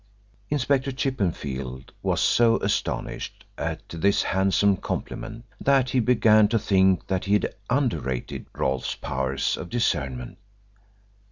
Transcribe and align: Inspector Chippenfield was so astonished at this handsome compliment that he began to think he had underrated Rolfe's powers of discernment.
Inspector 0.49 0.91
Chippenfield 0.93 1.91
was 2.01 2.21
so 2.21 2.57
astonished 2.63 3.45
at 3.55 3.87
this 3.89 4.23
handsome 4.23 4.77
compliment 4.77 5.45
that 5.59 5.91
he 5.91 5.99
began 5.99 6.47
to 6.47 6.57
think 6.57 7.03
he 7.25 7.33
had 7.33 7.53
underrated 7.69 8.47
Rolfe's 8.57 8.95
powers 8.95 9.57
of 9.57 9.69
discernment. 9.69 10.39